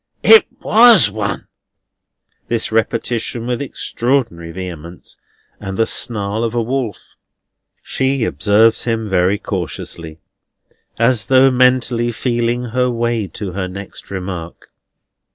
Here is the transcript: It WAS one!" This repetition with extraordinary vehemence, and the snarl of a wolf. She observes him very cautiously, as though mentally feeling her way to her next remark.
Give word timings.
It 0.23 0.47
WAS 0.63 1.11
one!" 1.11 1.45
This 2.47 2.71
repetition 2.71 3.45
with 3.45 3.61
extraordinary 3.61 4.51
vehemence, 4.51 5.15
and 5.59 5.77
the 5.77 5.85
snarl 5.85 6.43
of 6.43 6.55
a 6.55 6.61
wolf. 6.63 6.97
She 7.83 8.23
observes 8.23 8.85
him 8.85 9.07
very 9.07 9.37
cautiously, 9.37 10.19
as 10.97 11.25
though 11.25 11.51
mentally 11.51 12.11
feeling 12.11 12.69
her 12.71 12.89
way 12.89 13.27
to 13.27 13.51
her 13.51 13.67
next 13.67 14.09
remark. 14.09 14.71